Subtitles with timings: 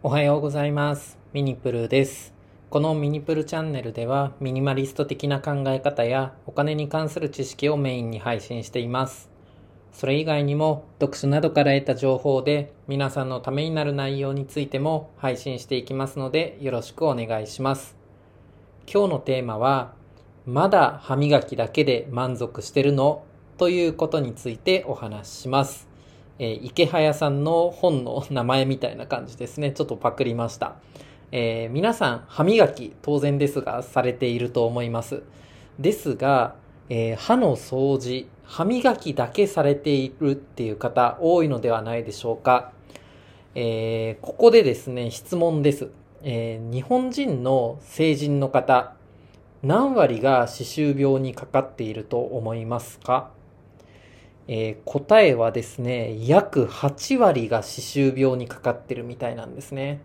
[0.00, 1.18] おはようございます。
[1.32, 2.32] ミニプルです。
[2.70, 9.28] このミニプルチャンネルではミニマリスト的な考え方やお金に関する知識をメインに配信しています。
[9.90, 17.96] それ以外にも読書などから得た情報で皆さんのためになる内容についても配信していきますのでよろしくお願いします。
[18.86, 19.94] 今日のテーマは
[20.46, 23.24] まだ歯磨きだけで満足してるの？
[23.56, 25.87] ということについてお話しします。
[26.38, 29.72] えー池早さんの本の名前みたいな感じですね。
[29.72, 30.76] ちょっとパクりました。
[31.32, 35.22] えー皆さん、歯磨き、当然ですが、されていると思います。
[35.78, 36.54] ですが、
[36.88, 42.72] えー歯の掃除、歯磨きだけされているっていう方、多いのではないでしょうか。
[43.54, 45.90] えーここでですね、質問です。
[46.22, 48.94] えー日本人の成人の方、
[49.62, 53.32] 何割が歯周病にかかっていると思いますか？
[54.48, 60.00] えー答えはですね、約8割が歯周病にかかってるみたいなんですね。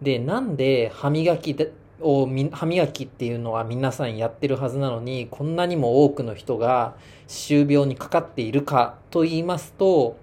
[0.00, 6.94] で、なんで歯磨きでを歯磨きっていうのは皆さんやってるはずなのに、こんなにも多くの人が
[7.28, 10.16] 歯周病にかかっているかと言いますと、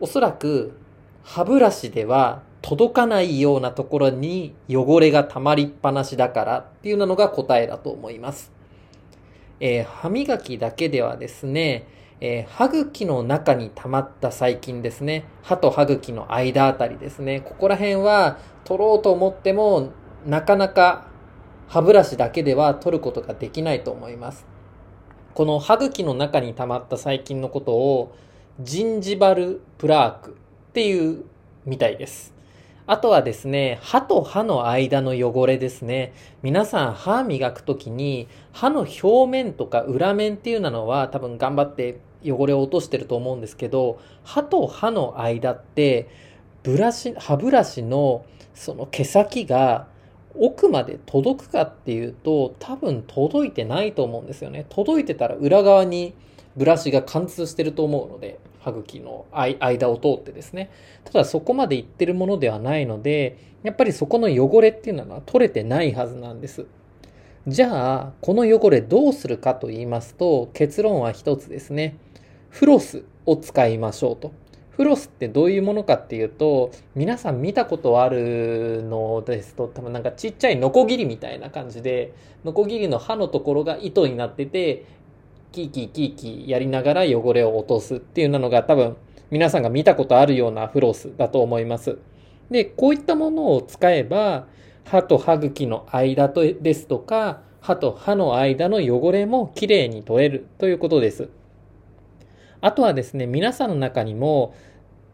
[0.00, 0.72] おそらく
[1.22, 8.52] 歯ブラシでは届かないようなところに汚れが溜まりっぱなしだからっていうのが答えだと思います。
[9.60, 11.86] えー歯磨きだけではですね、
[12.20, 15.24] えー歯茎の中に溜まった細菌ですね。
[15.42, 17.40] 歯と歯茎の間あたりですね。
[17.40, 19.90] ここら辺は取ろうと思っても、
[20.26, 21.06] なかなか
[21.68, 24.46] 歯ブラシだけでは取ることができないと思います。
[25.34, 28.14] この歯茎の中に溜まった細菌のことを、
[28.60, 31.24] ジンジバルプラークっていう
[31.64, 32.34] みたいです。
[32.86, 36.12] あとはですね、歯と歯の間の汚れですね。
[36.42, 46.08] 皆さん歯磨くときに歯の表面とか裏面っていうのは多分頑張って汚れを落としてると思うんですけど、歯と歯の間って
[46.62, 49.88] ブラシ、歯ブラシのその毛先が
[50.34, 54.66] 奥まで届くかっていうと多分届いてないと思うんですよね。
[54.68, 56.14] 届いてたら裏側に
[56.56, 60.70] ブラシが貫通してると思うので、歯茎の間を通ってですね。
[61.04, 66.66] ただそこまでいってるものではないので、やっぱりそこの汚れっていうのは取れてないはずなんです。
[67.46, 71.96] じゃあ、この汚れどうするかと言いますと、結論は一つですね。
[72.50, 74.32] フロスを使いましょうと。
[74.70, 82.12] フロスってどういうものかっていうと、皆さん見たことあるのですと、多分なんかちっちゃいノコギリみたいな感じで、
[82.44, 84.84] ノコギリの刃のところが糸になってて、
[85.52, 88.96] キーキーキーキーやりながら汚れを落とすっていうのが多分
[89.30, 91.98] 皆さんが見たことあるようなフロスだと思います。
[92.50, 94.46] で、こういったものを使えば、
[94.84, 101.28] 歯と歯茎の間とですとか、歯と歯の間の汚れもきれいに取れるということです。
[102.60, 104.54] あとはですね、皆さんの中にも、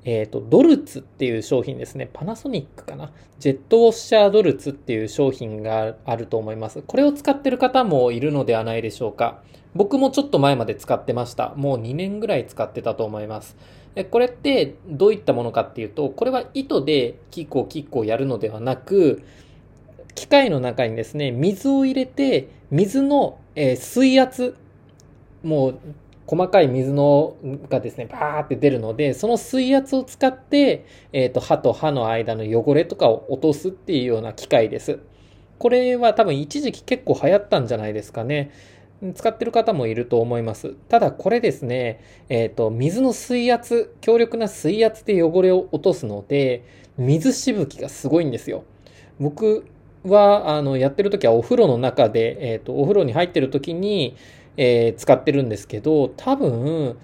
[0.04, 2.08] えっ、と、ドルツっていう商品ですね。
[2.12, 3.12] パナソニックかな？
[3.40, 6.82] ジェットウォッシャードルツっていう商品があると思います。
[6.82, 9.42] これを使ってる方もいるのではないでしょうか。
[9.74, 11.54] 僕もちょっと前まで使ってました。
[11.56, 13.56] もう2年ぐらい使ってたと思います。
[14.10, 19.22] これってどういったものかっていうと、これは糸でキッコーキッコーやるのではなく、
[20.14, 23.38] 機械の中にですね、水を入れて、水の、
[23.76, 24.56] 水圧、
[25.42, 25.78] もう
[26.26, 27.36] 細かい水の
[27.70, 34.98] がですね、バーって出るので、その水圧を使って、えっ、と、歯と歯の間の汚れとかを落とすっていうような機械です。
[35.58, 38.50] これは多分一時期結構流行ったんじゃないですかね。
[39.14, 40.74] 使ってる方もいると思います。
[40.88, 46.64] ただこれですね、えっ、と、水の水圧、強力な水圧で汚れを落とすので、
[46.98, 48.64] 水しぶきがすごいんですよ。
[49.20, 49.66] 僕
[50.02, 54.16] は、あの、やってる時はお風呂の中で、えっ、と、お風呂に入ってる時に、
[54.56, 56.96] えー使ってるんですけど、多分、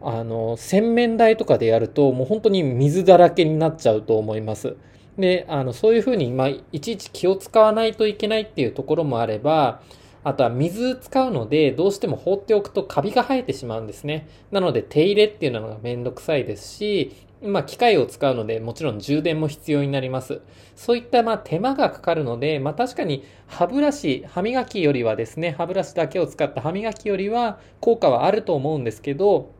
[0.00, 4.76] あの、洗面台とかでやると、もう本当に水だらけになっちゃうと思います。
[5.18, 9.82] で、あの、そういうふうに、まあ、いちいち気を使わないといけないっていうところもあれば、
[10.24, 14.28] あとは水使うので、どうしても放っておくとカビが生えてしまうんですね。
[14.50, 17.12] なので手入れっていうのがめんどくさいですし、
[17.42, 20.40] まあ機械を使うのでもちろん充電も必要になります。
[20.74, 29.50] そういったまあ手間がかかるので、まあ確かに歯ブラシ、歯磨きよりはですね、歯ブラシだけを使った歯磨きよりは効果はあると思うんですけど、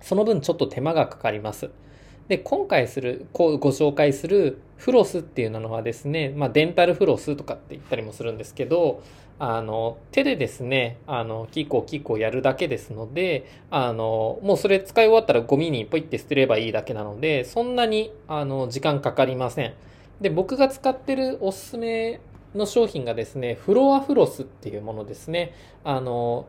[0.00, 1.70] その分ちょっと手間がかかります。
[2.32, 9.02] で、今回する、こうご紹介するフロスっていうのはですね、まあデンタルフロスとかって言ったりもするんですけど、
[9.38, 19.74] あの、手でですね、あの、キッコーキッコーやるだけですので、あの、もうそれ使い終わったらゴミにポイって捨てればいいだけなので、そんなに、あの、時間かかりません。
[20.22, 22.18] で、僕が使ってるおすすめ
[22.54, 25.52] の商品がですね、フロアフロスっていうものですね。
[25.84, 26.46] あの、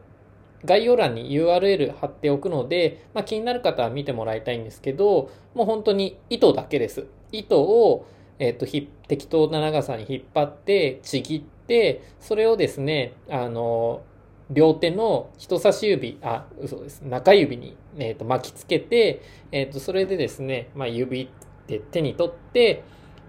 [0.65, 7.07] 概要欄に URL 貼っておくので、まあ、気になる方は見てもらいたいんですけど、もう本当に糸だけです。
[7.31, 8.05] 糸を、
[8.39, 14.01] えっ、と、適当な長さに引っ張ってちぎってそれをですねあの
[14.49, 19.21] 両手の人差し指あ嘘です中指に、えー、と巻きつけて、
[19.51, 21.29] えー、とそれでですね、まあ、指
[21.67, 22.83] で手に取って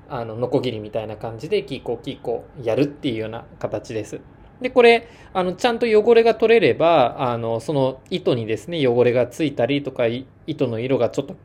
[0.09, 4.21] あのノコギリみたいな感じでキーコーキーコーやるっていうような形です。
[4.65, 10.05] で、これ、あの、ちゃんと汚れが取れれば、あの、その糸にですね、汚れがついたりとか、
[10.47, 11.37] 糸の色がちょっと、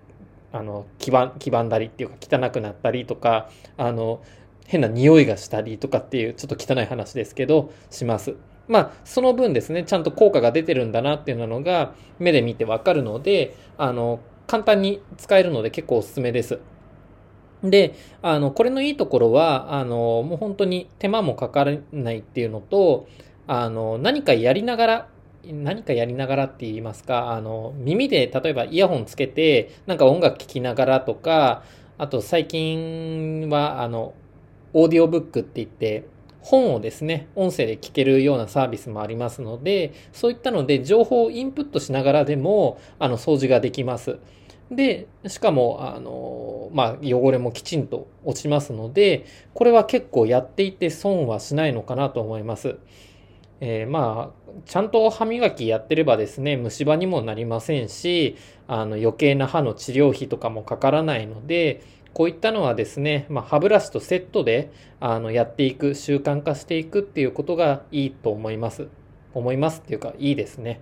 [0.53, 4.21] あの、黄ば黄ばんだりっていうか、汚くなったりとか、あの、
[4.67, 8.35] 変な匂いがしたりとかっていう、ちょっと汚い話ですけど、します。
[8.69, 16.59] まあ、その分ですね、ちゃんと効果が出てるんだなっていうのが、目で見てわかるので、あの、簡単に使えるので結構おすすめです。
[17.63, 23.07] で、あの、これのいいところは、あの、もう本当に手間もかからないっていうのと、
[23.47, 25.07] あの、何かやりながら、
[25.45, 31.63] 何かやりながらって言いますか、あの、耳で例えばイヤホンつけて、なんか音楽聴きながらとか、
[31.97, 34.13] あと最近は、あの、
[34.73, 36.05] オーディオブックって言って、
[36.41, 44.19] 本をですね、音声で聞けるようなサービスもありますので、そういったので情報をインプットしながらでも、あの、掃除ができます。
[44.71, 52.77] で、しかも、あの、まあ、汚れもきちんと落ちますので、これは結構やっていて損はしないのかなと思います。
[53.61, 58.35] えー、まあ、ちゃんと歯磨きやってればですね、虫歯にもなりませんし、
[58.67, 61.81] あの、余計な歯の治療費とかもかからないので、
[62.13, 68.87] こういったのはですね、まあ、歯ブラシとセットで、あの、やっていく、習慣化していくっていうことがいいと思います。
[69.33, 70.81] 思いますっていうか、いいですね。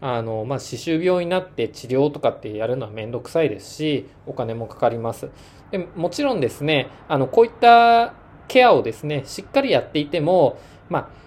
[0.00, 5.30] あの、まあ、歯周病になって治療とかってやるのはめんどくさいですし、お金もかかります。
[5.70, 8.14] でもちろんですね、あの、こういった
[8.48, 10.58] ケアをですね、しっかりやっていても、
[10.88, 11.26] まあ、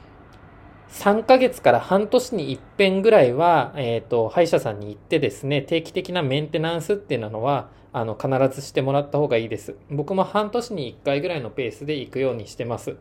[0.91, 9.75] 3ヶ月から半年に一遍ぐらいは、えっ、ー、と、歯医者さんに行ってですね、定期的なメンテナンスっていうのは、あの、必ずしてもらった方がいいです。
[9.89, 12.97] 僕も半年に1回ぐらいのペースで行くようにしてます。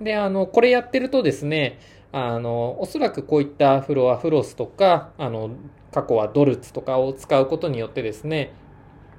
[0.00, 1.78] で、あの、これやってるとですね、
[2.12, 5.50] あの、おそらくこういったフロアフロスとか、あの、
[5.92, 8.52] 過去はドルツとかを使うことによってですね、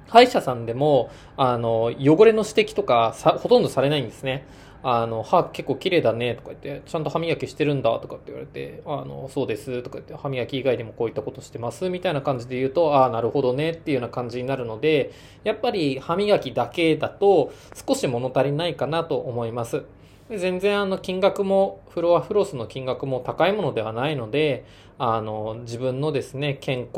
[0.08, 4.44] 歯医者さんでも、あの、汚れの指摘とかさ、ほとんどされないんですね。
[4.82, 15.12] あの、歯結構綺麗だねとか言って、ちゃんと歯磨きしてるんだとかって言われて、あの、そうですとか言って、歯磨き以外でもこういったことしてますみたいな感じで言うと、ああ、なるほどねっていうような感じになるので、
[15.44, 17.52] やっぱり歯磨きだけだと
[17.86, 19.84] 少し物足りないかなと思います。
[20.38, 24.64] 全然あの金額も、フロアフロスの金額も高いものではないので、
[24.98, 26.90] あの、自分のですね、健康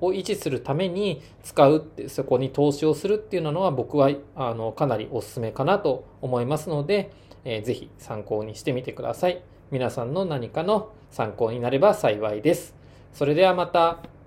[0.00, 7.10] を維持するために使うって、そこに投資をするっていうのは僕は、あの、かなりお勧めかなと思いますので、
[7.44, 9.42] えー、ぜひ参考にしてみてください。
[9.70, 12.74] 皆さんの何かの参考になれば幸いです。
[13.12, 14.17] それではまた。